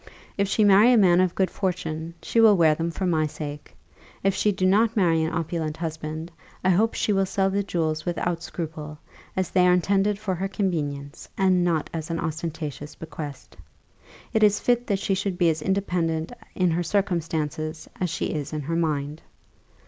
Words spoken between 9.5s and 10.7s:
they are intended for her